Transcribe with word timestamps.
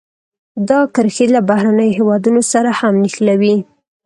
دا 0.69 0.79
کرښې 0.95 1.25
له 1.35 1.39
بهرنیو 1.49 1.95
هېوادونو 1.99 2.41
سره 2.51 2.69
هم 2.79 2.93
نښلوي. 3.03 3.57